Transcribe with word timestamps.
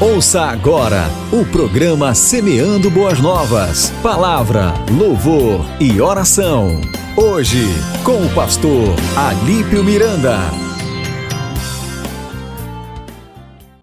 Ouça 0.00 0.44
agora 0.44 1.10
o 1.30 1.44
programa 1.44 2.14
Semeando 2.14 2.90
Boas 2.90 3.20
Novas. 3.20 3.90
Palavra, 4.02 4.72
louvor 4.90 5.60
e 5.78 6.00
oração. 6.00 6.80
Hoje, 7.14 7.66
com 8.02 8.24
o 8.24 8.34
pastor 8.34 8.96
Alípio 9.14 9.84
Miranda. 9.84 10.38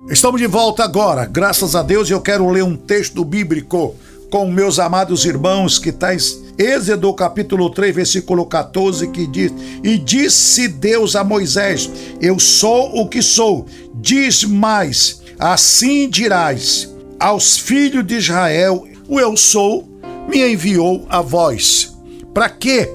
Estamos 0.09 0.41
de 0.41 0.47
volta 0.47 0.83
agora, 0.83 1.23
graças 1.23 1.75
a 1.75 1.83
Deus, 1.83 2.09
eu 2.09 2.19
quero 2.19 2.49
ler 2.49 2.63
um 2.63 2.75
texto 2.75 3.23
bíblico 3.23 3.93
com 4.31 4.49
meus 4.49 4.79
amados 4.79 5.23
irmãos 5.23 5.77
que 5.77 5.89
está 5.89 6.15
Êxodo 6.57 7.13
capítulo 7.13 7.69
3, 7.69 7.95
versículo 7.95 8.43
14, 8.47 9.07
que 9.09 9.27
diz: 9.27 9.53
E 9.83 9.99
disse 9.99 10.67
Deus 10.67 11.15
a 11.15 11.23
Moisés: 11.23 11.87
Eu 12.19 12.39
sou 12.39 12.99
o 12.99 13.07
que 13.07 13.21
sou. 13.21 13.67
Diz 13.93 14.43
mais 14.43 15.26
Assim 15.39 16.09
dirás 16.09 16.93
aos 17.19 17.57
filhos 17.57 18.05
de 18.05 18.15
Israel: 18.15 18.87
O 19.07 19.19
eu 19.19 19.37
sou 19.37 19.87
me 20.27 20.41
enviou 20.53 21.05
a 21.09 21.21
vós. 21.21 21.95
Para 22.33 22.49
quê? 22.49 22.89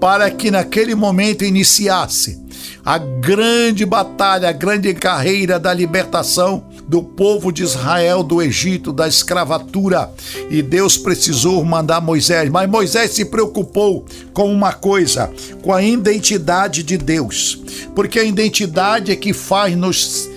Para 0.00 0.30
que 0.30 0.50
naquele 0.50 0.94
momento 0.94 1.44
iniciasse 1.44 2.40
a 2.84 2.98
grande 2.98 3.86
batalha, 3.86 4.48
a 4.48 4.52
grande 4.52 4.92
carreira 4.92 5.58
da 5.58 5.72
libertação 5.72 6.64
do 6.88 7.02
povo 7.02 7.52
de 7.52 7.62
Israel 7.62 8.22
do 8.22 8.42
Egito, 8.42 8.92
da 8.92 9.06
escravatura. 9.06 10.10
E 10.50 10.60
Deus 10.62 10.98
precisou 10.98 11.64
mandar 11.64 12.00
Moisés, 12.00 12.50
mas 12.50 12.68
Moisés 12.68 13.12
se 13.12 13.24
preocupou 13.24 14.04
com 14.32 14.52
uma 14.52 14.72
coisa, 14.72 15.30
com 15.62 15.72
a 15.72 15.82
identidade 15.82 16.82
de 16.82 16.98
Deus, 16.98 17.62
porque 17.94 18.18
a 18.18 18.24
identidade 18.24 19.12
é 19.12 19.16
que 19.16 19.32
faz 19.32 19.76
nos 19.76 20.30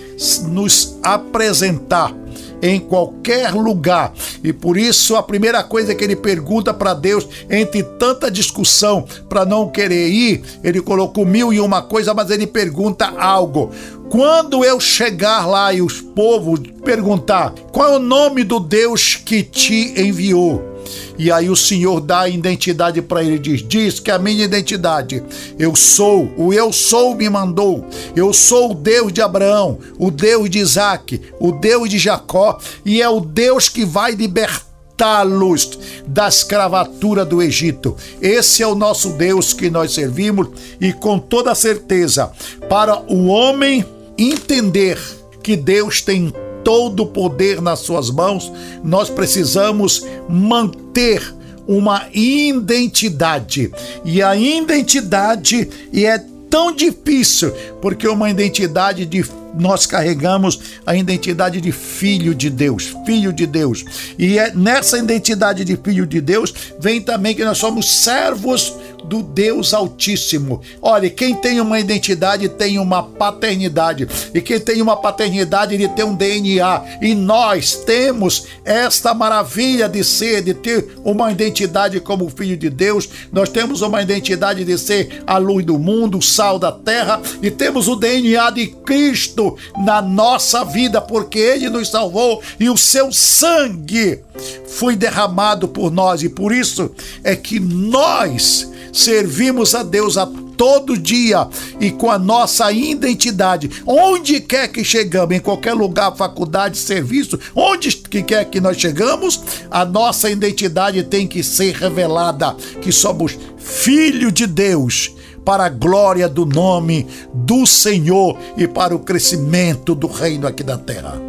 nos 0.48 0.95
apresentar 1.14 2.14
em 2.62 2.80
qualquer 2.80 3.54
lugar. 3.54 4.12
E 4.42 4.52
por 4.52 4.76
isso 4.76 5.16
a 5.16 5.22
primeira 5.22 5.62
coisa 5.62 5.94
que 5.94 6.02
ele 6.02 6.16
pergunta 6.16 6.72
para 6.72 6.94
Deus, 6.94 7.26
entre 7.50 7.82
tanta 7.82 8.30
discussão 8.30 9.06
para 9.28 9.44
não 9.44 9.68
querer 9.68 10.08
ir, 10.08 10.42
ele 10.62 10.80
colocou 10.80 11.24
mil 11.24 11.52
e 11.52 11.60
uma 11.60 11.82
coisa, 11.82 12.14
mas 12.14 12.30
ele 12.30 12.46
pergunta 12.46 13.06
algo. 13.18 13.70
Quando 14.08 14.64
eu 14.64 14.78
chegar 14.78 15.46
lá 15.46 15.72
e 15.72 15.82
os 15.82 16.00
povos 16.00 16.60
perguntar 16.84 17.52
qual 17.72 17.94
é 17.94 17.96
o 17.96 18.00
nome 18.00 18.44
do 18.44 18.60
Deus 18.60 19.16
que 19.16 19.42
te 19.42 20.00
enviou, 20.00 20.75
e 21.18 21.30
aí 21.30 21.48
o 21.48 21.56
Senhor 21.56 22.00
dá 22.00 22.20
a 22.20 22.28
identidade 22.28 23.00
para 23.02 23.22
ele, 23.22 23.38
diz: 23.38 23.66
Diz 23.66 24.00
que 24.00 24.10
a 24.10 24.18
minha 24.18 24.44
identidade, 24.44 25.22
eu 25.58 25.74
sou, 25.74 26.32
o 26.36 26.52
eu 26.52 26.72
sou 26.72 27.14
me 27.14 27.28
mandou, 27.28 27.84
eu 28.14 28.32
sou 28.32 28.72
o 28.72 28.74
Deus 28.74 29.12
de 29.12 29.22
Abraão, 29.22 29.78
o 29.98 30.10
Deus 30.10 30.48
de 30.50 30.58
Isaac, 30.58 31.20
o 31.40 31.52
Deus 31.52 31.88
de 31.88 31.98
Jacó, 31.98 32.58
e 32.84 33.02
é 33.02 33.08
o 33.08 33.20
Deus 33.20 33.68
que 33.68 33.84
vai 33.84 34.12
libertá-los 34.12 35.78
da 36.06 36.28
escravatura 36.28 37.24
do 37.24 37.42
Egito. 37.42 37.96
Esse 38.20 38.62
é 38.62 38.66
o 38.66 38.74
nosso 38.74 39.10
Deus 39.10 39.52
que 39.52 39.70
nós 39.70 39.92
servimos, 39.92 40.48
e 40.80 40.92
com 40.92 41.18
toda 41.18 41.54
certeza, 41.54 42.30
para 42.68 43.00
o 43.12 43.26
homem 43.26 43.84
entender 44.18 44.98
que 45.42 45.56
Deus 45.56 46.00
tem 46.00 46.32
todo 46.66 47.04
o 47.04 47.06
poder 47.06 47.62
nas 47.62 47.78
suas 47.78 48.10
mãos, 48.10 48.52
nós 48.82 49.08
precisamos 49.08 50.04
manter 50.28 51.22
uma 51.64 52.08
identidade. 52.12 53.70
E 54.04 54.20
a 54.20 54.34
identidade 54.34 55.70
é 55.94 56.20
tão 56.50 56.74
difícil, 56.74 57.52
porque 57.80 58.08
uma 58.08 58.28
identidade 58.28 59.06
de 59.06 59.24
nós 59.56 59.86
carregamos 59.86 60.58
a 60.84 60.96
identidade 60.96 61.60
de 61.60 61.70
filho 61.70 62.34
de 62.34 62.50
Deus, 62.50 62.92
filho 63.06 63.32
de 63.32 63.46
Deus. 63.46 63.84
E 64.18 64.36
é 64.36 64.52
nessa 64.52 64.98
identidade 64.98 65.64
de 65.64 65.76
filho 65.76 66.04
de 66.04 66.20
Deus 66.20 66.52
vem 66.80 67.00
também 67.00 67.32
que 67.32 67.44
nós 67.44 67.58
somos 67.58 68.02
servos 68.02 68.74
do 69.06 69.22
Deus 69.22 69.72
Altíssimo. 69.72 70.60
Olha, 70.82 71.08
quem 71.08 71.34
tem 71.34 71.60
uma 71.60 71.78
identidade 71.78 72.48
tem 72.48 72.78
uma 72.78 73.02
paternidade, 73.02 74.08
e 74.34 74.40
quem 74.40 74.58
tem 74.58 74.82
uma 74.82 74.96
paternidade 74.96 75.74
ele 75.74 75.88
tem 75.88 76.04
um 76.04 76.14
DNA, 76.14 76.82
e 77.00 77.14
nós 77.14 77.74
temos 77.74 78.46
esta 78.64 79.14
maravilha 79.14 79.88
de 79.88 80.02
ser, 80.02 80.42
de 80.42 80.54
ter 80.54 80.96
uma 81.04 81.30
identidade 81.30 82.00
como 82.00 82.30
filho 82.30 82.56
de 82.56 82.68
Deus. 82.68 83.08
Nós 83.32 83.48
temos 83.48 83.82
uma 83.82 84.02
identidade 84.02 84.64
de 84.64 84.78
ser 84.78 85.22
a 85.26 85.38
luz 85.38 85.64
do 85.64 85.78
mundo, 85.78 86.18
o 86.18 86.22
sal 86.22 86.58
da 86.58 86.72
terra, 86.72 87.20
e 87.42 87.50
temos 87.50 87.88
o 87.88 87.96
DNA 87.96 88.50
de 88.50 88.66
Cristo 88.66 89.56
na 89.78 90.02
nossa 90.02 90.64
vida, 90.64 91.00
porque 91.00 91.38
ele 91.38 91.70
nos 91.70 91.88
salvou 91.88 92.42
e 92.58 92.68
o 92.68 92.76
seu 92.76 93.12
sangue 93.12 94.20
foi 94.66 94.96
derramado 94.96 95.68
por 95.68 95.90
nós, 95.90 96.22
e 96.22 96.28
por 96.28 96.52
isso 96.52 96.90
é 97.22 97.34
que 97.36 97.58
nós 97.58 98.70
servimos 98.98 99.74
a 99.74 99.82
Deus 99.82 100.16
a 100.16 100.26
todo 100.56 100.96
dia 100.96 101.46
e 101.78 101.90
com 101.90 102.10
a 102.10 102.18
nossa 102.18 102.72
identidade, 102.72 103.70
onde 103.86 104.40
quer 104.40 104.68
que 104.68 104.82
chegamos, 104.82 105.36
em 105.36 105.40
qualquer 105.40 105.74
lugar, 105.74 106.16
faculdade, 106.16 106.78
serviço, 106.78 107.38
onde 107.54 107.94
que 107.94 108.22
quer 108.22 108.46
que 108.46 108.60
nós 108.60 108.78
chegamos, 108.78 109.40
a 109.70 109.84
nossa 109.84 110.30
identidade 110.30 111.02
tem 111.02 111.26
que 111.26 111.42
ser 111.42 111.74
revelada, 111.74 112.54
que 112.80 112.90
somos 112.90 113.36
filho 113.58 114.32
de 114.32 114.46
Deus 114.46 115.14
para 115.44 115.66
a 115.66 115.68
glória 115.68 116.28
do 116.28 116.44
nome 116.44 117.06
do 117.32 117.66
Senhor 117.66 118.36
e 118.56 118.66
para 118.66 118.96
o 118.96 118.98
crescimento 118.98 119.94
do 119.94 120.06
reino 120.06 120.46
aqui 120.46 120.62
da 120.62 120.76
terra. 120.76 121.20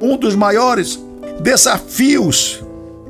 Um 0.00 0.16
dos 0.16 0.36
maiores 0.36 0.98
desafios 1.40 2.62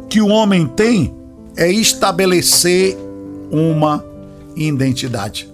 que 0.08 0.20
o 0.20 0.28
homem 0.28 0.66
tem 0.66 1.14
é 1.56 1.70
estabelecer 1.70 2.96
uma 3.50 4.04
identidade. 4.56 5.52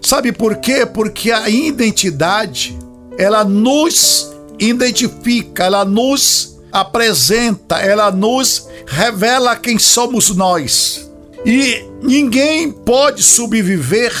Sabe 0.00 0.32
por 0.32 0.56
quê? 0.56 0.84
Porque 0.84 1.30
a 1.30 1.48
identidade, 1.48 2.76
ela 3.16 3.44
nos 3.44 4.32
identifica, 4.58 5.64
ela 5.64 5.84
nos 5.84 6.58
apresenta, 6.72 7.76
ela 7.76 8.10
nos 8.10 8.68
revela 8.86 9.56
quem 9.56 9.78
somos 9.78 10.34
nós. 10.34 11.10
E 11.44 11.84
ninguém 12.02 12.70
pode 12.70 13.22
sobreviver 13.22 14.12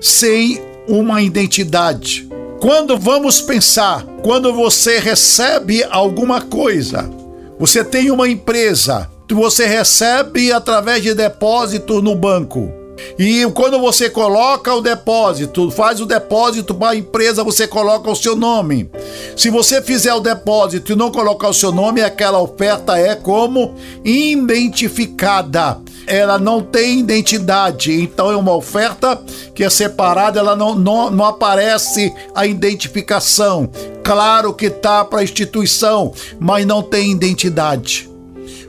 sem 0.00 0.60
uma 0.88 1.22
identidade. 1.22 2.28
Quando 2.60 2.98
vamos 2.98 3.40
pensar, 3.40 4.04
quando 4.22 4.52
você 4.52 4.98
recebe 4.98 5.82
alguma 5.84 6.42
coisa, 6.42 7.10
você 7.58 7.82
tem 7.84 8.10
uma 8.10 8.28
empresa, 8.28 9.09
você 9.34 9.66
recebe 9.66 10.52
através 10.52 11.02
de 11.02 11.14
depósito 11.14 12.00
no 12.02 12.14
banco. 12.14 12.80
E 13.18 13.44
quando 13.54 13.78
você 13.78 14.08
coloca 14.08 14.74
o 14.74 14.80
depósito, 14.80 15.70
faz 15.70 16.00
o 16.00 16.06
depósito 16.06 16.74
para 16.74 16.90
a 16.90 16.96
empresa, 16.96 17.44
você 17.44 17.66
coloca 17.66 18.10
o 18.10 18.16
seu 18.16 18.36
nome. 18.36 18.90
Se 19.36 19.50
você 19.50 19.82
fizer 19.82 20.14
o 20.14 20.20
depósito 20.20 20.92
e 20.92 20.96
não 20.96 21.10
colocar 21.10 21.48
o 21.48 21.54
seu 21.54 21.72
nome, 21.72 22.02
aquela 22.02 22.40
oferta 22.40 22.98
é 22.98 23.14
como 23.14 23.74
identificada. 24.04 25.78
Ela 26.06 26.38
não 26.38 26.62
tem 26.62 27.00
identidade, 27.00 27.92
então 27.92 28.30
é 28.30 28.36
uma 28.36 28.54
oferta 28.54 29.22
que 29.54 29.62
é 29.62 29.70
separada, 29.70 30.40
ela 30.40 30.56
não, 30.56 30.74
não, 30.74 31.10
não 31.10 31.24
aparece 31.24 32.12
a 32.34 32.46
identificação. 32.46 33.70
Claro 34.02 34.52
que 34.54 34.70
tá 34.70 35.04
para 35.04 35.20
a 35.20 35.24
instituição, 35.24 36.12
mas 36.38 36.66
não 36.66 36.82
tem 36.82 37.12
identidade. 37.12 38.09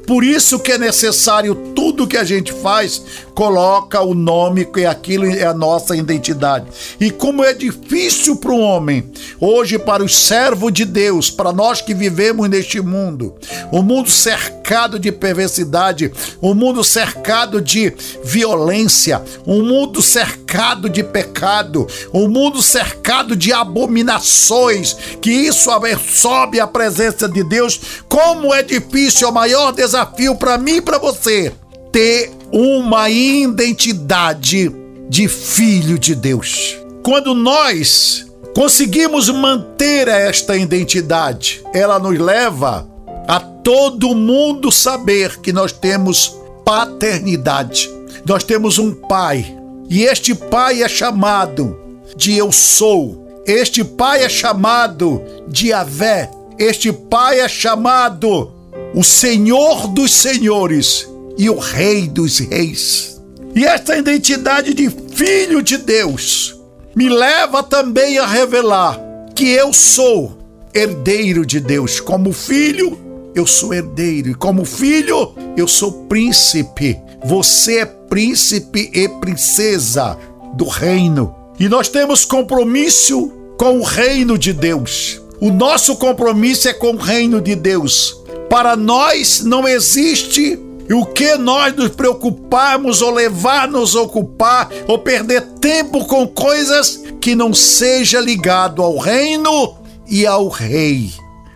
Por 0.06 0.24
isso 0.24 0.60
que 0.60 0.72
é 0.72 0.78
necessário 0.78 1.56
tudo 1.76 2.08
que 2.08 2.18
a 2.18 2.24
gente 2.24 2.52
faz 2.52 3.02
coloca 3.34 4.02
o 4.02 4.14
nome 4.14 4.66
que 4.66 4.86
aquilo 4.86 5.25
é 5.25 5.44
a 5.44 5.53
nossa 5.53 5.96
identidade. 5.96 6.66
E 7.00 7.09
como 7.12 7.44
é 7.44 7.53
difícil 7.53 8.36
para 8.36 8.52
o 8.52 8.59
homem, 8.59 9.12
hoje 9.40 9.80
para 9.80 10.03
os 10.03 10.16
servos 10.16 10.72
de 10.72 10.86
Deus, 10.86 11.30
para 11.30 11.52
nós 11.52 11.81
que 11.81 11.94
vivemos 11.94 12.50
neste 12.50 12.81
mundo, 12.81 13.35
o 13.72 13.82
mundo 13.82 14.09
cercado 14.09 15.00
de 15.00 15.11
perversidade, 15.11 16.11
o 16.40 16.53
mundo 16.53 16.84
cercado 16.84 17.61
de 17.61 17.94
violência, 18.23 19.22
o 19.46 19.61
mundo 19.61 20.02
cercado 20.02 20.90
de 20.90 21.03
pecado, 21.03 21.88
o 22.11 22.28
mundo 22.28 22.61
cercado 22.61 23.35
de 23.35 23.53
abominações, 23.53 24.96
que 25.22 25.32
isso 25.32 25.70
sobe 26.09 26.59
a 26.59 26.67
presença 26.67 27.28
de 27.28 27.44
Deus, 27.44 27.79
como 28.08 28.53
é 28.53 28.64
difícil, 28.64 29.28
é 29.28 29.32
o 29.32 29.34
maior 29.34 29.72
desafio 29.72 30.35
para 30.35 30.58
mim 30.58 30.78
e 30.78 30.82
para 30.82 30.97
você 30.97 31.52
ter 31.91 32.41
uma 32.52 33.09
identidade 33.09 34.72
de 35.09 35.28
filho 35.28 35.98
de 35.98 36.16
Deus. 36.16 36.78
Quando 37.03 37.34
nós 37.34 38.26
conseguimos 38.56 39.30
manter 39.30 40.08
esta 40.08 40.58
identidade, 40.58 41.64
ela 41.74 41.98
nos 41.98 42.20
leva 42.20 42.88
a 43.28 43.40
todo 43.40 44.16
mundo 44.16 44.72
saber 44.72 45.40
que 45.40 45.53
nós 45.53 45.72
temos 45.72 46.36
paternidade. 46.66 47.90
Nós 48.26 48.44
temos 48.44 48.78
um 48.78 48.94
pai, 48.94 49.58
e 49.90 50.04
este 50.04 50.36
pai 50.36 50.84
é 50.84 50.88
chamado 50.88 51.78
de 52.16 52.38
eu 52.38 52.52
sou. 52.52 53.42
Este 53.46 53.84
pai 53.84 54.24
é 54.24 54.30
chamado 54.30 55.22
de 55.47 55.74
Avé. 55.74 56.30
este 56.59 56.94
pai 56.94 57.40
é 57.40 57.47
chamado 57.47 58.52
o 58.94 59.04
Senhor 59.04 59.88
dos 59.88 60.12
Senhores 60.12 61.10
e 61.38 61.50
o 61.50 61.58
Rei 61.58 62.08
dos 62.08 62.40
Reis. 62.40 63.22
E 63.56 63.66
esta 63.66 63.98
identidade 63.98 64.74
de 64.74 64.90
filho 64.90 65.62
de 65.62 65.78
Deus 65.78 66.60
me 66.96 67.10
leva 67.10 67.64
também 67.64 68.18
a 68.18 68.26
revelar 68.26 69.00
que 69.36 69.50
eu 69.50 69.74
sou 69.74 70.38
herdeiro 70.74 71.46
de 71.46 71.60
Deus. 71.60 72.00
Como 72.00 72.32
filho, 72.32 72.98
eu 73.36 73.46
sou 73.46 73.74
herdeiro. 73.74 74.30
E 74.30 74.36
como 74.36 74.66
filho, 74.66 75.34
eu 75.58 75.68
sou 75.68 76.06
príncipe. 76.08 76.98
Você 77.24 77.80
é 77.80 77.86
príncipe 77.86 78.90
e 78.94 79.08
princesa 79.08 80.18
do 80.56 80.68
reino. 80.68 81.36
E 81.60 81.70
nós 81.70 81.88
temos 81.88 82.26
compromisso 82.26 83.32
com 83.58 83.80
o 83.80 83.84
reino 83.84 84.38
de 84.38 84.54
Deus. 84.54 85.22
O 85.40 85.52
nosso 85.52 85.96
compromisso 85.96 86.68
é 86.68 86.74
com 86.74 86.94
o 86.94 86.98
reino 86.98 87.42
de 87.42 87.56
Deus. 87.56 88.18
Para 88.50 88.76
nós 88.76 89.44
não 89.44 89.68
existe 89.68 90.60
o 90.93 91.05
que 91.05 91.35
nós 91.35 91.76
nos 91.76 91.90
preocuparmos 91.90 93.02
ou 93.02 93.11
levar 93.11 93.67
nos 93.67 93.96
ocupar 93.96 94.70
ou 94.88 94.97
perder 94.97 95.41
tempo 95.59 96.05
com 96.05 96.28
coisas 96.28 97.02
que 97.20 97.35
não 97.35 97.53
seja 97.53 98.20
ligado 98.20 98.82
ao 98.82 98.97
reino 98.97 99.76
e 100.08 100.26
ao 100.26 100.47
rei. 100.47 101.11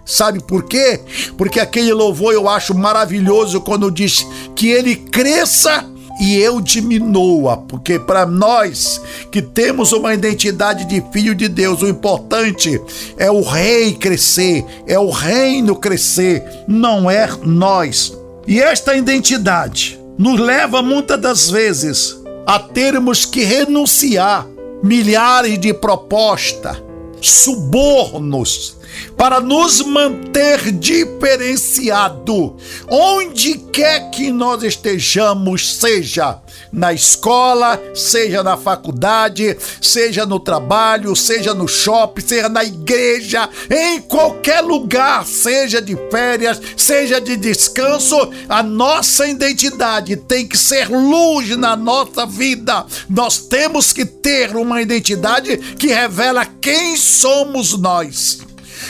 Sabe 0.05 0.39
por 0.39 0.63
quê? 0.63 0.99
Porque 1.35 1.59
aquele 1.59 1.91
louvor 1.91 2.33
eu 2.33 2.47
acho 2.47 2.75
maravilhoso 2.75 3.59
quando 3.61 3.91
diz 3.91 4.25
que 4.55 4.69
ele 4.69 4.95
cresça 4.95 5.83
e 6.19 6.37
eu 6.37 6.61
diminua, 6.61 7.57
porque 7.57 7.99
para 7.99 8.25
nós 8.25 9.01
que 9.31 9.41
temos 9.41 9.91
uma 9.91 10.13
identidade 10.13 10.85
de 10.85 11.03
filho 11.11 11.35
de 11.35 11.49
Deus, 11.49 11.81
o 11.81 11.89
importante 11.89 12.79
é 13.17 13.29
o 13.29 13.41
rei 13.41 13.93
crescer, 13.93 14.63
é 14.87 14.97
o 14.97 15.09
reino 15.09 15.75
crescer, 15.75 16.43
não 16.67 17.09
é 17.09 17.27
nós. 17.43 18.17
E 18.47 18.61
esta 18.61 18.95
identidade 18.95 19.99
nos 20.17 20.39
leva 20.39 20.81
muitas 20.81 21.19
das 21.19 21.49
vezes 21.49 22.15
a 22.45 22.59
termos 22.59 23.25
que 23.25 23.43
renunciar 23.43 24.47
milhares 24.83 25.59
de 25.59 25.73
propostas, 25.73 26.77
subornos, 27.19 28.74
para 29.17 29.39
nos 29.39 29.81
manter 29.81 30.71
diferenciado, 30.71 32.57
onde 32.89 33.55
quer 33.55 34.09
que 34.11 34.31
nós 34.31 34.63
estejamos, 34.63 35.75
seja 35.77 36.39
na 36.71 36.93
escola, 36.93 37.81
seja 37.93 38.43
na 38.43 38.57
faculdade, 38.57 39.57
seja 39.81 40.25
no 40.25 40.39
trabalho, 40.39 41.15
seja 41.15 41.53
no 41.53 41.67
shopping, 41.67 42.21
seja 42.21 42.49
na 42.49 42.63
igreja, 42.63 43.49
em 43.69 44.01
qualquer 44.01 44.61
lugar, 44.61 45.25
seja 45.25 45.81
de 45.81 45.95
férias, 46.11 46.61
seja 46.75 47.19
de 47.21 47.37
descanso, 47.37 48.17
a 48.49 48.61
nossa 48.61 49.27
identidade 49.27 50.15
tem 50.17 50.47
que 50.47 50.57
ser 50.57 50.89
luz 50.89 51.55
na 51.57 51.75
nossa 51.75 52.25
vida. 52.25 52.85
Nós 53.09 53.37
temos 53.37 53.93
que 53.93 54.05
ter 54.05 54.55
uma 54.55 54.81
identidade 54.81 55.57
que 55.57 55.87
revela 55.87 56.45
quem 56.45 56.97
somos 56.97 57.77
nós. 57.77 58.44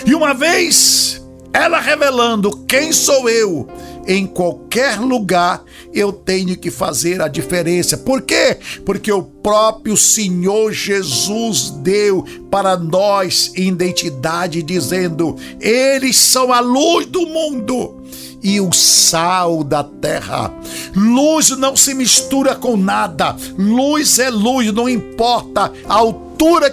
E 0.05 0.15
uma 0.15 0.33
vez 0.33 1.21
ela 1.55 1.79
revelando 1.79 2.65
quem 2.67 2.91
sou 2.91 3.29
eu, 3.29 3.65
em 4.05 4.27
qualquer 4.27 4.99
lugar 4.99 5.63
eu 5.93 6.11
tenho 6.11 6.57
que 6.57 6.69
fazer 6.69 7.21
a 7.21 7.29
diferença. 7.29 7.97
Por 7.97 8.23
quê? 8.23 8.57
Porque 8.85 9.09
o 9.09 9.23
próprio 9.23 9.95
Senhor 9.95 10.73
Jesus 10.73 11.69
deu 11.69 12.25
para 12.51 12.75
nós 12.75 13.53
identidade, 13.55 14.61
dizendo: 14.61 15.37
Eles 15.61 16.17
são 16.17 16.51
a 16.51 16.59
luz 16.59 17.05
do 17.05 17.25
mundo 17.25 18.03
e 18.43 18.59
o 18.59 18.73
sal 18.73 19.63
da 19.63 19.81
terra. 19.81 20.53
Luz 20.93 21.51
não 21.51 21.75
se 21.75 21.93
mistura 21.93 22.53
com 22.53 22.75
nada. 22.75 23.33
Luz 23.57 24.19
é 24.19 24.29
luz, 24.29 24.73
não 24.73 24.89
importa 24.89 25.71
a 25.87 25.93
altura 25.93 26.24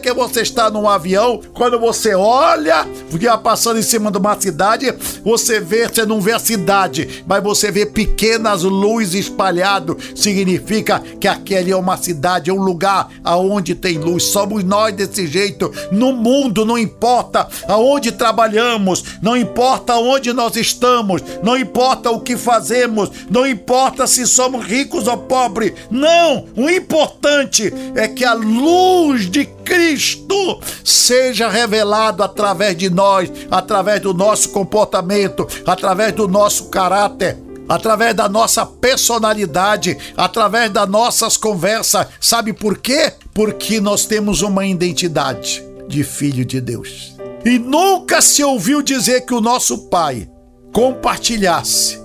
que 0.03 0.13
você 0.13 0.43
está 0.43 0.71
num 0.71 0.89
avião, 0.89 1.41
quando 1.55 1.79
você 1.79 2.15
olha, 2.15 2.87
dia 3.19 3.39
passando 3.39 3.79
em 3.79 3.83
cima 3.83 4.11
de 4.11 4.19
uma 4.19 4.39
cidade, 4.41 4.93
você 5.25 5.61
vê, 5.61 5.89
você 5.89 6.05
não 6.05 6.21
vê 6.21 6.33
a 6.33 6.39
cidade, 6.39 7.25
mas 7.27 7.43
você 7.43 7.71
vê 7.71 7.87
pequenas 7.87 8.65
luzes 8.65 9.15
espalhadas, 9.15 9.97
significa 10.15 11.01
que 11.21 11.29
aquele 11.29 11.71
é 11.71 11.77
uma 11.77 11.97
cidade, 11.97 12.51
é 12.51 12.53
um 12.53 12.63
lugar 12.63 13.09
aonde 13.23 13.75
tem 13.75 13.99
luz. 13.99 14.25
Somos 14.25 14.65
nós 14.65 14.95
desse 14.95 15.27
jeito 15.27 15.73
no 15.93 16.13
mundo, 16.13 16.65
não 16.65 16.77
importa 16.77 17.49
aonde 17.69 18.11
trabalhamos, 18.11 19.05
não 19.23 19.37
importa 19.37 19.95
onde 19.95 20.33
nós 20.33 20.57
estamos, 20.57 21.23
não 21.43 21.57
importa 21.57 22.11
o 22.11 22.21
que 22.21 22.37
fazemos, 22.37 23.11
não 23.31 23.47
importa 23.47 24.07
se 24.07 24.27
somos 24.27 24.65
ricos 24.67 25.07
ou 25.07 25.17
pobres. 25.17 25.73
Não, 25.91 26.47
o 26.57 26.69
importante 26.69 27.73
é 27.95 28.09
que 28.09 28.25
a 28.25 28.35
luz 28.35 29.31
de 29.31 29.47
Cristo 29.65 30.61
seja 30.85 31.49
revelado 31.49 32.23
através 32.23 32.77
de 32.77 32.91
nós, 32.91 33.31
através 33.51 34.01
do 34.01 34.13
nosso 34.13 34.51
comportamento, 34.51 35.47
através 35.67 36.13
do 36.13 36.29
nosso 36.29 36.69
caráter 36.69 37.39
através 37.69 38.15
da 38.15 38.29
nossa 38.29 38.67
personalidade, 38.67 39.97
através 40.17 40.71
das 40.71 40.89
nossas 40.89 41.37
conversas. 41.37 42.07
Sabe 42.21 42.53
por 42.53 42.77
quê? 42.77 43.13
Porque 43.33 43.81
nós 43.81 44.05
temos 44.05 44.43
uma 44.43 44.67
identidade 44.67 45.65
de 45.89 46.05
filho 46.05 46.45
de 46.45 46.61
Deus. 46.61 47.17
E 47.45 47.59
nunca 47.59 48.21
se 48.21 48.45
ouviu 48.45 48.83
dizer 48.83 49.23
que 49.23 49.35
o 49.35 49.41
nosso 49.41 49.89
Pai 49.89 50.29
compartilhasse 50.73 52.01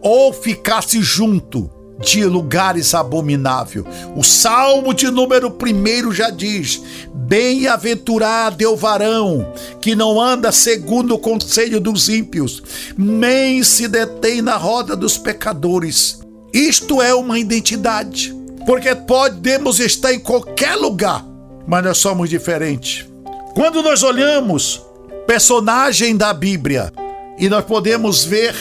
ou 0.00 0.32
ficasse 0.32 1.00
junto 1.02 1.70
de 2.00 2.24
lugares 2.24 2.94
abomináveis. 2.94 3.84
O 4.16 4.22
Salmo 4.22 4.92
de 4.92 5.10
número 5.10 5.48
1 5.48 6.12
já 6.12 6.30
diz: 6.30 6.82
Bem-aventurado 7.14 8.62
é 8.62 8.68
o 8.68 8.76
varão 8.76 9.52
que 9.80 9.94
não 9.94 10.20
anda 10.20 10.52
segundo 10.52 11.14
o 11.14 11.18
conselho 11.18 11.80
dos 11.80 12.08
ímpios, 12.08 12.62
nem 12.96 13.62
se 13.62 13.88
detém 13.88 14.42
na 14.42 14.56
roda 14.56 14.96
dos 14.96 15.16
pecadores. 15.16 16.20
Isto 16.52 17.00
é 17.00 17.14
uma 17.14 17.38
identidade, 17.38 18.34
porque 18.66 18.94
podemos 18.94 19.80
estar 19.80 20.12
em 20.12 20.20
qualquer 20.20 20.76
lugar, 20.76 21.24
mas 21.66 21.84
nós 21.84 21.98
somos 21.98 22.28
diferentes. 22.28 23.06
Quando 23.54 23.82
nós 23.82 24.02
olhamos 24.02 24.82
personagem 25.26 26.16
da 26.16 26.32
Bíblia 26.32 26.92
e 27.38 27.48
nós 27.48 27.64
podemos 27.64 28.24
ver 28.24 28.54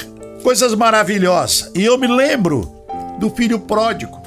coisas 0.43 0.73
maravilhosas, 0.75 1.71
e 1.75 1.83
eu 1.83 1.97
me 1.97 2.07
lembro 2.07 2.80
do 3.21 3.29
filho 3.29 3.59
pródigo. 3.59 4.19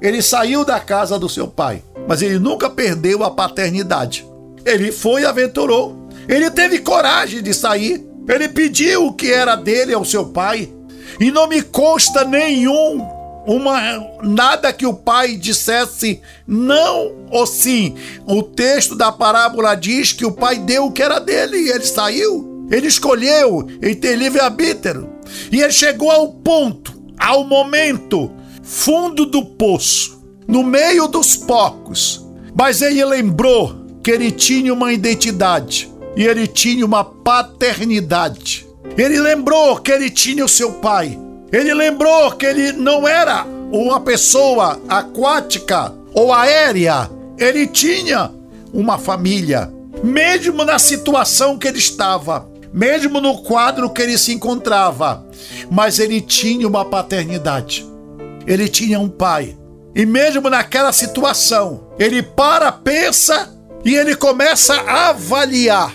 Ele 0.00 0.22
saiu 0.22 0.64
da 0.64 0.80
casa 0.80 1.18
do 1.18 1.28
seu 1.28 1.46
pai, 1.46 1.82
mas 2.08 2.22
ele 2.22 2.38
nunca 2.38 2.70
perdeu 2.70 3.22
a 3.22 3.30
paternidade. 3.30 4.26
Ele 4.64 4.90
foi 4.90 5.22
e 5.22 5.26
aventurou. 5.26 6.08
Ele 6.26 6.50
teve 6.50 6.78
coragem 6.78 7.42
de 7.42 7.52
sair. 7.52 8.04
Ele 8.26 8.48
pediu 8.48 9.06
o 9.06 9.12
que 9.12 9.30
era 9.30 9.54
dele 9.54 9.92
ao 9.92 10.04
seu 10.04 10.26
pai. 10.26 10.72
E 11.20 11.30
não 11.30 11.46
me 11.46 11.62
consta 11.62 12.24
nenhum 12.24 13.06
uma 13.46 13.80
nada 14.22 14.72
que 14.72 14.86
o 14.86 14.92
pai 14.92 15.36
dissesse 15.36 16.20
não 16.46 17.26
ou 17.30 17.46
sim. 17.46 17.94
O 18.26 18.42
texto 18.42 18.94
da 18.94 19.12
parábola 19.12 19.74
diz 19.74 20.12
que 20.12 20.24
o 20.24 20.32
pai 20.32 20.58
deu 20.58 20.86
o 20.86 20.92
que 20.92 21.02
era 21.02 21.18
dele 21.18 21.56
e 21.56 21.70
ele 21.70 21.84
saiu. 21.84 22.66
Ele 22.70 22.86
escolheu, 22.86 23.66
ele 23.80 23.94
tem 23.94 24.14
livre-arbítrio. 24.14 25.08
E 25.50 25.62
ele 25.62 25.72
chegou 25.72 26.10
ao 26.10 26.28
ponto, 26.28 26.97
ao 27.18 27.44
momento 27.44 28.30
fundo 28.62 29.24
do 29.26 29.44
poço, 29.44 30.22
no 30.46 30.62
meio 30.62 31.08
dos 31.08 31.36
porcos. 31.36 32.24
Mas 32.54 32.82
ele 32.82 33.04
lembrou 33.04 33.74
que 34.02 34.10
ele 34.10 34.30
tinha 34.30 34.72
uma 34.72 34.92
identidade 34.92 35.90
e 36.16 36.24
ele 36.24 36.46
tinha 36.46 36.84
uma 36.84 37.04
paternidade. 37.04 38.66
Ele 38.96 39.20
lembrou 39.20 39.76
que 39.78 39.92
ele 39.92 40.10
tinha 40.10 40.44
o 40.44 40.48
seu 40.48 40.72
pai. 40.72 41.18
Ele 41.52 41.72
lembrou 41.72 42.32
que 42.32 42.44
ele 42.44 42.72
não 42.72 43.06
era 43.06 43.46
uma 43.72 44.00
pessoa 44.00 44.80
aquática 44.88 45.94
ou 46.12 46.32
aérea. 46.32 47.10
Ele 47.38 47.66
tinha 47.66 48.30
uma 48.72 48.98
família, 48.98 49.72
mesmo 50.02 50.64
na 50.64 50.78
situação 50.78 51.56
que 51.56 51.68
ele 51.68 51.78
estava, 51.78 52.48
mesmo 52.72 53.20
no 53.20 53.38
quadro 53.42 53.90
que 53.90 54.02
ele 54.02 54.18
se 54.18 54.32
encontrava, 54.32 55.26
mas 55.70 55.98
ele 55.98 56.20
tinha 56.20 56.66
uma 56.66 56.84
paternidade. 56.84 57.86
Ele 58.46 58.68
tinha 58.68 58.98
um 58.98 59.08
pai. 59.08 59.56
E 59.94 60.06
mesmo 60.06 60.48
naquela 60.48 60.92
situação, 60.92 61.88
ele 61.98 62.22
para, 62.22 62.70
pensa 62.70 63.54
e 63.84 63.94
ele 63.94 64.14
começa 64.14 64.74
a 64.74 65.08
avaliar, 65.10 65.94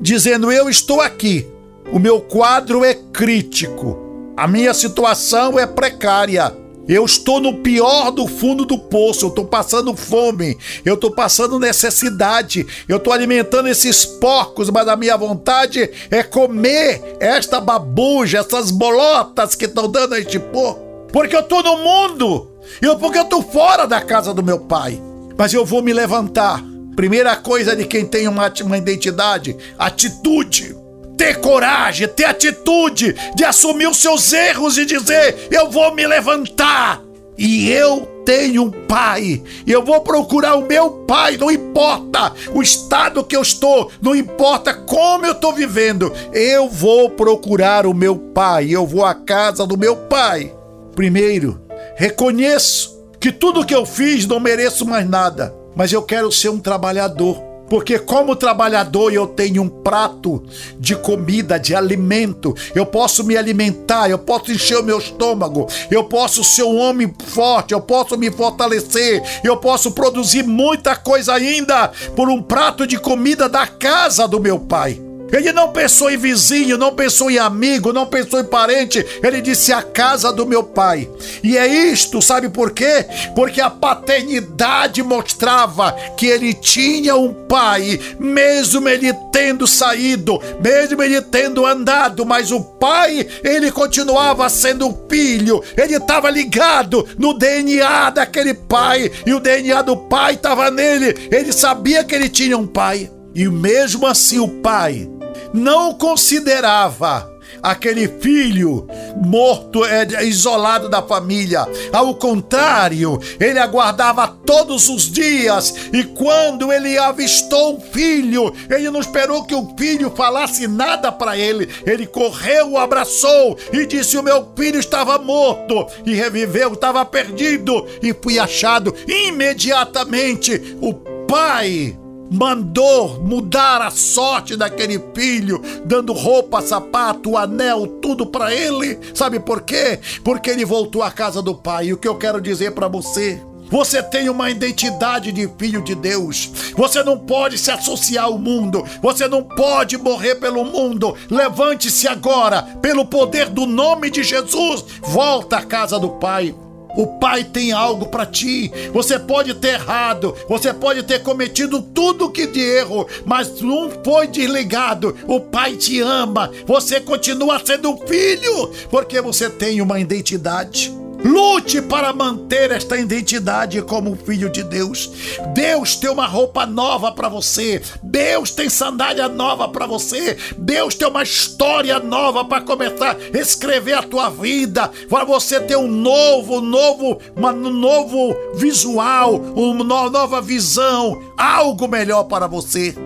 dizendo: 0.00 0.52
Eu 0.52 0.68
estou 0.68 1.00
aqui, 1.00 1.46
o 1.92 1.98
meu 1.98 2.20
quadro 2.20 2.84
é 2.84 2.94
crítico, 2.94 3.98
a 4.36 4.46
minha 4.46 4.72
situação 4.74 5.58
é 5.58 5.66
precária, 5.66 6.54
Eu 6.88 7.04
estou 7.04 7.40
no 7.40 7.58
pior 7.58 8.10
do 8.10 8.26
fundo 8.26 8.64
do 8.64 8.76
poço, 8.76 9.24
eu 9.24 9.28
estou 9.28 9.44
passando 9.44 9.94
fome, 9.96 10.58
eu 10.84 10.94
estou 10.94 11.12
passando 11.12 11.58
necessidade, 11.58 12.66
eu 12.88 12.96
estou 12.96 13.12
alimentando 13.12 13.68
esses 13.68 14.04
porcos, 14.04 14.68
mas 14.68 14.88
a 14.88 14.96
minha 14.96 15.16
vontade 15.16 15.88
é 16.10 16.22
comer 16.22 17.16
esta 17.20 17.60
babuja, 17.60 18.38
essas 18.38 18.70
bolotas 18.70 19.54
que 19.54 19.66
estão 19.66 19.88
dando 19.88 20.14
a 20.14 20.18
este 20.18 20.40
porco. 20.40 20.80
Porque 21.12 21.36
eu 21.36 21.40
estou 21.40 21.62
no 21.62 21.78
mundo, 21.78 22.50
eu, 22.80 22.98
porque 22.98 23.18
eu 23.18 23.24
estou 23.24 23.42
fora 23.42 23.86
da 23.86 24.00
casa 24.00 24.34
do 24.34 24.42
meu 24.42 24.58
pai. 24.58 25.00
Mas 25.36 25.52
eu 25.54 25.64
vou 25.64 25.82
me 25.82 25.92
levantar. 25.92 26.62
Primeira 26.96 27.36
coisa 27.36 27.76
de 27.76 27.84
quem 27.84 28.04
tem 28.04 28.28
uma, 28.28 28.52
uma 28.64 28.76
identidade: 28.78 29.56
atitude 29.78 30.81
ter 31.22 31.36
coragem, 31.36 32.08
ter 32.08 32.24
atitude 32.24 33.14
de 33.36 33.44
assumir 33.44 33.86
os 33.86 33.98
seus 33.98 34.32
erros 34.32 34.76
e 34.76 34.84
dizer: 34.84 35.46
eu 35.52 35.70
vou 35.70 35.94
me 35.94 36.04
levantar. 36.04 37.00
E 37.38 37.70
eu 37.70 38.06
tenho 38.26 38.64
um 38.64 38.70
pai, 38.70 39.42
eu 39.66 39.84
vou 39.84 40.00
procurar 40.00 40.56
o 40.56 40.66
meu 40.66 40.90
pai, 40.90 41.36
não 41.36 41.50
importa 41.50 42.32
o 42.52 42.60
estado 42.60 43.24
que 43.24 43.34
eu 43.34 43.40
estou, 43.40 43.90
não 44.02 44.14
importa 44.14 44.74
como 44.74 45.24
eu 45.24 45.32
estou 45.32 45.52
vivendo, 45.52 46.12
eu 46.32 46.68
vou 46.68 47.08
procurar 47.10 47.86
o 47.86 47.94
meu 47.94 48.16
pai, 48.16 48.68
eu 48.70 48.86
vou 48.86 49.04
à 49.04 49.14
casa 49.14 49.66
do 49.66 49.78
meu 49.78 49.96
pai. 49.96 50.54
Primeiro, 50.94 51.60
reconheço 51.96 53.02
que 53.18 53.32
tudo 53.32 53.64
que 53.64 53.74
eu 53.74 53.86
fiz 53.86 54.26
não 54.26 54.38
mereço 54.38 54.84
mais 54.84 55.08
nada, 55.08 55.54
mas 55.74 55.92
eu 55.92 56.02
quero 56.02 56.30
ser 56.30 56.50
um 56.50 56.60
trabalhador 56.60 57.51
porque, 57.72 57.98
como 57.98 58.36
trabalhador, 58.36 59.14
eu 59.14 59.26
tenho 59.26 59.62
um 59.62 59.68
prato 59.70 60.42
de 60.78 60.94
comida, 60.94 61.58
de 61.58 61.74
alimento. 61.74 62.54
Eu 62.74 62.84
posso 62.84 63.24
me 63.24 63.34
alimentar, 63.34 64.10
eu 64.10 64.18
posso 64.18 64.52
encher 64.52 64.76
o 64.76 64.82
meu 64.82 64.98
estômago, 64.98 65.66
eu 65.90 66.04
posso 66.04 66.44
ser 66.44 66.64
um 66.64 66.78
homem 66.78 67.10
forte, 67.28 67.72
eu 67.72 67.80
posso 67.80 68.18
me 68.18 68.30
fortalecer, 68.30 69.22
eu 69.42 69.56
posso 69.56 69.92
produzir 69.92 70.42
muita 70.42 70.94
coisa 70.94 71.32
ainda 71.32 71.88
por 72.14 72.28
um 72.28 72.42
prato 72.42 72.86
de 72.86 72.98
comida 72.98 73.48
da 73.48 73.66
casa 73.66 74.28
do 74.28 74.38
meu 74.38 74.60
pai. 74.60 75.11
Ele 75.32 75.50
não 75.50 75.72
pensou 75.72 76.10
em 76.10 76.18
vizinho, 76.18 76.76
não 76.76 76.94
pensou 76.94 77.30
em 77.30 77.38
amigo, 77.38 77.92
não 77.92 78.06
pensou 78.06 78.38
em 78.38 78.44
parente. 78.44 79.04
Ele 79.22 79.40
disse 79.40 79.72
a 79.72 79.82
casa 79.82 80.30
do 80.30 80.46
meu 80.46 80.62
pai. 80.62 81.08
E 81.42 81.56
é 81.56 81.66
isto, 81.66 82.20
sabe 82.20 82.50
por 82.50 82.72
quê? 82.72 83.06
Porque 83.34 83.60
a 83.60 83.70
paternidade 83.70 85.02
mostrava 85.02 85.92
que 86.18 86.26
ele 86.26 86.52
tinha 86.52 87.16
um 87.16 87.32
pai, 87.32 87.98
mesmo 88.20 88.86
ele 88.88 89.12
tendo 89.32 89.66
saído, 89.66 90.38
mesmo 90.62 91.02
ele 91.02 91.22
tendo 91.22 91.64
andado, 91.64 92.26
mas 92.26 92.52
o 92.52 92.60
pai, 92.60 93.26
ele 93.42 93.72
continuava 93.72 94.48
sendo 94.50 94.94
filho. 95.08 95.62
Ele 95.76 95.96
estava 95.96 96.28
ligado 96.30 97.08
no 97.18 97.32
DNA 97.32 98.10
daquele 98.10 98.52
pai 98.52 99.10
e 99.26 99.32
o 99.32 99.40
DNA 99.40 99.80
do 99.80 99.96
pai 99.96 100.34
estava 100.34 100.70
nele. 100.70 101.28
Ele 101.30 101.52
sabia 101.52 102.04
que 102.04 102.14
ele 102.14 102.28
tinha 102.28 102.58
um 102.58 102.66
pai. 102.66 103.10
E 103.34 103.48
mesmo 103.48 104.06
assim, 104.06 104.38
o 104.38 104.46
pai 104.46 105.08
não 105.52 105.94
considerava 105.94 107.32
aquele 107.62 108.08
filho 108.20 108.86
morto, 109.16 109.84
é, 109.84 110.24
isolado 110.24 110.88
da 110.88 111.02
família. 111.02 111.66
Ao 111.92 112.14
contrário, 112.14 113.20
ele 113.38 113.58
aguardava 113.58 114.26
todos 114.26 114.88
os 114.88 115.10
dias 115.10 115.74
e 115.92 116.04
quando 116.04 116.72
ele 116.72 116.96
avistou 116.98 117.76
o 117.76 117.80
filho, 117.80 118.52
ele 118.70 118.90
não 118.90 119.00
esperou 119.00 119.44
que 119.44 119.54
o 119.54 119.74
filho 119.78 120.10
falasse 120.10 120.66
nada 120.66 121.12
para 121.12 121.36
ele. 121.36 121.68
Ele 121.86 122.06
correu, 122.06 122.72
o 122.72 122.78
abraçou 122.78 123.56
e 123.72 123.86
disse: 123.86 124.16
O 124.16 124.22
meu 124.22 124.52
filho 124.56 124.78
estava 124.78 125.18
morto 125.18 125.86
e 126.04 126.14
reviveu, 126.14 126.72
estava 126.72 127.04
perdido 127.04 127.86
e 128.02 128.14
fui 128.14 128.38
achado 128.38 128.94
imediatamente. 129.06 130.76
O 130.80 130.94
pai 131.26 131.96
mandou 132.32 133.20
mudar 133.22 133.82
a 133.82 133.90
sorte 133.90 134.56
daquele 134.56 134.98
filho, 135.14 135.60
dando 135.84 136.12
roupa, 136.12 136.62
sapato, 136.62 137.36
anel, 137.36 137.86
tudo 138.00 138.26
para 138.26 138.54
ele. 138.54 138.98
Sabe 139.14 139.38
por 139.38 139.62
quê? 139.62 140.00
Porque 140.24 140.50
ele 140.50 140.64
voltou 140.64 141.02
à 141.02 141.10
casa 141.10 141.42
do 141.42 141.54
pai. 141.54 141.86
E 141.86 141.92
o 141.92 141.98
que 141.98 142.08
eu 142.08 142.16
quero 142.16 142.40
dizer 142.40 142.72
para 142.72 142.88
você? 142.88 143.40
Você 143.72 144.02
tem 144.02 144.28
uma 144.28 144.50
identidade 144.50 145.32
de 145.32 145.48
filho 145.58 145.82
de 145.82 145.94
Deus. 145.94 146.50
Você 146.76 147.02
não 147.02 147.18
pode 147.18 147.56
se 147.56 147.70
associar 147.70 148.26
ao 148.26 148.38
mundo. 148.38 148.84
Você 149.00 149.26
não 149.26 149.42
pode 149.42 149.96
morrer 149.96 150.34
pelo 150.34 150.62
mundo. 150.62 151.16
Levante-se 151.30 152.06
agora, 152.06 152.62
pelo 152.82 153.06
poder 153.06 153.48
do 153.48 153.64
nome 153.64 154.10
de 154.10 154.22
Jesus. 154.22 154.84
Volta 155.00 155.56
à 155.56 155.62
casa 155.62 155.98
do 155.98 156.10
Pai. 156.10 156.54
O 156.96 157.06
Pai 157.18 157.44
tem 157.44 157.72
algo 157.72 158.06
para 158.06 158.26
ti. 158.26 158.70
Você 158.92 159.18
pode 159.18 159.54
ter 159.54 159.74
errado, 159.74 160.34
você 160.48 160.72
pode 160.72 161.02
ter 161.02 161.22
cometido 161.22 161.80
tudo 161.80 162.30
que 162.30 162.46
de 162.46 162.60
erro, 162.60 163.06
mas 163.24 163.60
não 163.60 163.90
foi 164.04 164.26
desligado. 164.26 165.16
O 165.26 165.40
Pai 165.40 165.76
te 165.76 166.00
ama. 166.00 166.50
Você 166.66 167.00
continua 167.00 167.60
sendo 167.64 167.96
filho, 168.06 168.72
porque 168.90 169.20
você 169.20 169.48
tem 169.48 169.80
uma 169.80 169.98
identidade. 169.98 171.01
Lute 171.24 171.80
para 171.80 172.12
manter 172.12 172.72
esta 172.72 172.98
identidade 172.98 173.80
como 173.82 174.16
filho 174.16 174.50
de 174.50 174.64
Deus. 174.64 175.10
Deus 175.54 175.94
tem 175.94 176.10
uma 176.10 176.26
roupa 176.26 176.66
nova 176.66 177.12
para 177.12 177.28
você. 177.28 177.80
Deus 178.02 178.50
tem 178.50 178.68
sandália 178.68 179.28
nova 179.28 179.68
para 179.68 179.86
você. 179.86 180.36
Deus 180.58 180.96
tem 180.96 181.06
uma 181.06 181.22
história 181.22 182.00
nova 182.00 182.44
para 182.44 182.64
começar 182.64 183.16
a 183.16 183.38
escrever 183.38 183.94
a 183.94 184.02
tua 184.02 184.30
vida. 184.30 184.90
Para 185.08 185.24
você 185.24 185.60
ter 185.60 185.76
um 185.76 185.86
novo, 185.86 186.60
novo, 186.60 187.18
um 187.36 187.70
novo 187.70 188.34
visual, 188.54 189.36
uma 189.36 190.10
nova 190.10 190.40
visão, 190.40 191.22
algo 191.36 191.86
melhor 191.86 192.24
para 192.24 192.48
você. 192.48 192.96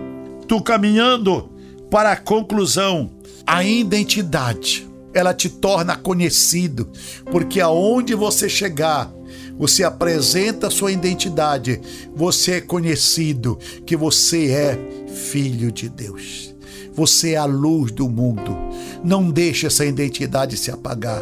Tu 0.47 0.59
caminhando 0.61 1.51
para 1.91 2.13
a 2.13 2.17
conclusão, 2.17 3.11
a 3.45 3.63
identidade 3.63 4.87
ela 5.13 5.33
te 5.33 5.49
torna 5.49 5.95
conhecido, 5.95 6.89
porque 7.31 7.59
aonde 7.59 8.13
você 8.13 8.47
chegar, 8.47 9.11
você 9.57 9.83
apresenta 9.83 10.69
sua 10.69 10.91
identidade, 10.91 11.81
você 12.15 12.53
é 12.53 12.61
conhecido 12.61 13.57
que 13.85 13.95
você 13.95 14.51
é 14.51 14.77
filho 15.07 15.71
de 15.71 15.89
Deus. 15.89 16.55
Você 16.93 17.33
é 17.33 17.37
a 17.37 17.45
luz 17.45 17.91
do 17.91 18.09
mundo. 18.09 18.57
Não 19.03 19.29
deixe 19.29 19.67
essa 19.67 19.85
identidade 19.85 20.57
se 20.57 20.71
apagar. 20.71 21.21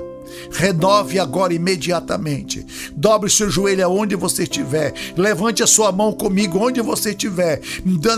Renove 0.51 1.20
agora 1.20 1.54
imediatamente. 1.54 2.65
Dobre 2.96 3.30
seu 3.30 3.50
joelho 3.50 3.86
aonde 3.86 4.15
você 4.15 4.44
estiver. 4.44 4.94
Levante 5.18 5.63
a 5.63 5.68
sua 5.68 5.92
mão 5.92 6.13
comigo 6.13 6.60
onde 6.60 6.82
você 6.82 7.10
estiver. 7.10 7.62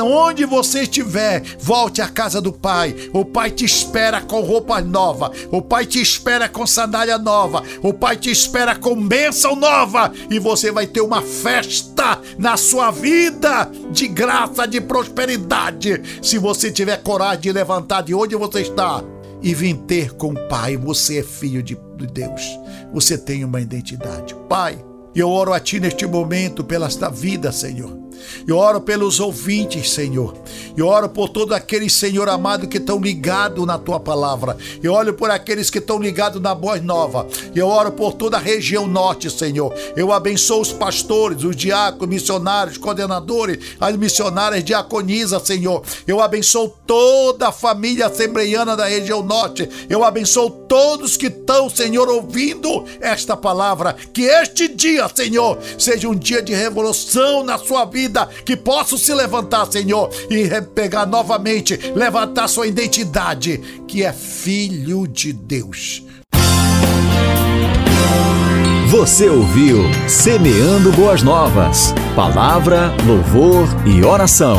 Onde 0.01 0.45
você 0.45 0.81
estiver, 0.81 1.43
volte 1.59 2.01
à 2.01 2.07
casa 2.07 2.41
do 2.41 2.51
Pai. 2.51 2.95
O 3.13 3.25
Pai 3.25 3.51
te 3.51 3.65
espera 3.65 4.21
com 4.21 4.41
roupa 4.41 4.81
nova. 4.81 5.31
O 5.51 5.61
Pai 5.61 5.85
te 5.85 6.01
espera 6.01 6.47
com 6.47 6.65
sandália 6.65 7.17
nova. 7.17 7.63
O 7.81 7.93
Pai 7.93 8.17
te 8.17 8.31
espera 8.31 8.75
com 8.75 8.95
bênção 9.07 9.55
nova. 9.55 10.11
E 10.29 10.39
você 10.39 10.71
vai 10.71 10.87
ter 10.87 11.01
uma 11.01 11.21
festa 11.21 12.19
na 12.37 12.57
sua 12.57 12.91
vida 12.91 13.69
de 13.91 14.07
graça, 14.07 14.67
de 14.67 14.81
prosperidade. 14.81 16.01
Se 16.21 16.37
você 16.37 16.71
tiver 16.71 16.97
coragem 17.03 17.41
de 17.41 17.51
levantar 17.51 18.01
de 18.01 18.13
onde 18.13 18.35
você 18.35 18.61
está 18.61 19.03
e 19.41 19.53
vir 19.53 19.75
ter 19.75 20.13
com 20.13 20.33
o 20.33 20.47
Pai. 20.47 20.77
Você 20.77 21.19
é 21.19 21.23
filho 21.23 21.61
de 21.61 21.75
Deus. 22.05 22.59
Você 22.93 23.17
tem 23.17 23.43
uma 23.43 23.61
identidade. 23.61 24.35
Pai, 24.47 24.77
eu 25.15 25.29
oro 25.29 25.53
a 25.53 25.59
Ti 25.59 25.79
neste 25.79 26.05
momento 26.05 26.63
pela 26.63 26.85
esta 26.85 27.09
vida, 27.09 27.51
Senhor. 27.51 28.06
Eu 28.47 28.57
oro 28.57 28.81
pelos 28.81 29.19
ouvintes, 29.19 29.91
Senhor. 29.91 30.33
Eu 30.75 30.87
oro 30.87 31.09
por 31.09 31.29
todos 31.29 31.55
aqueles, 31.55 31.93
Senhor 31.93 32.29
amado, 32.29 32.67
que 32.67 32.77
estão 32.77 32.99
ligados 32.99 33.65
na 33.65 33.77
tua 33.77 33.99
palavra. 33.99 34.57
Eu 34.81 34.93
oro 34.93 35.13
por 35.13 35.31
aqueles 35.31 35.69
que 35.69 35.79
estão 35.79 35.99
ligados 35.99 36.41
na 36.41 36.53
Boa 36.53 36.77
Nova. 36.77 37.27
Eu 37.55 37.67
oro 37.67 37.91
por 37.91 38.13
toda 38.13 38.37
a 38.37 38.39
região 38.39 38.85
norte, 38.87 39.29
Senhor. 39.29 39.73
Eu 39.95 40.11
abençoo 40.11 40.61
os 40.61 40.71
pastores, 40.71 41.43
os 41.43 41.55
diáconos, 41.55 42.07
missionários, 42.07 42.77
coordenadores, 42.77 43.75
as 43.79 43.95
missionárias 43.95 44.63
diaconisa, 44.63 45.39
Senhor. 45.39 45.83
Eu 46.05 46.21
abençoo 46.21 46.69
toda 46.85 47.47
a 47.47 47.51
família 47.51 48.07
assembleiana 48.07 48.75
da 48.75 48.85
região 48.85 49.23
norte. 49.23 49.67
Eu 49.89 50.03
abençoo 50.03 50.49
todos 50.49 51.17
que 51.17 51.27
estão, 51.27 51.69
Senhor, 51.69 52.07
ouvindo 52.07 52.85
esta 53.01 53.35
palavra. 53.35 53.95
Que 54.13 54.23
este 54.23 54.67
dia, 54.67 55.09
Senhor, 55.13 55.57
seja 55.77 56.07
um 56.07 56.15
dia 56.15 56.41
de 56.41 56.53
revolução 56.53 57.43
na 57.43 57.57
sua 57.57 57.85
vida 57.85 58.06
vida, 58.07 58.27
que 58.45 58.55
possam 58.55 58.97
se 58.97 59.13
levantar, 59.13 59.69
Senhor, 59.69 60.09
e 60.29 60.49
pegar 60.73 61.05
novamente, 61.05 61.77
levantar 61.93 62.47
sua 62.47 62.65
identidade, 62.65 63.83
que 63.87 64.03
é 64.03 64.13
filho 64.13 65.05
de 65.05 65.33
Deus. 65.33 66.03
Você 68.89 69.27
ouviu 69.27 69.83
Semeando 70.07 70.93
Boas 70.93 71.21
Novas. 71.21 71.93
Palavra, 72.15 72.93
louvor 73.05 73.67
e 73.85 74.03
oração. 74.03 74.57